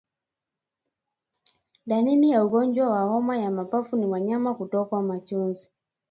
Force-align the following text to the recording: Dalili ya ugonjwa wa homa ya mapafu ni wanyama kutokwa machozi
Dalili 1.85 2.29
ya 2.29 2.45
ugonjwa 2.45 2.89
wa 2.89 3.01
homa 3.03 3.37
ya 3.37 3.51
mapafu 3.51 3.97
ni 3.97 4.05
wanyama 4.05 4.55
kutokwa 4.55 5.01
machozi 5.03 5.67